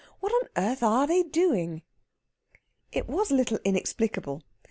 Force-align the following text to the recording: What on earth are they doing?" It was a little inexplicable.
What 0.19 0.31
on 0.33 0.49
earth 0.63 0.81
are 0.81 1.05
they 1.05 1.21
doing?" 1.21 1.83
It 2.91 3.07
was 3.07 3.29
a 3.29 3.35
little 3.35 3.59
inexplicable. 3.63 4.41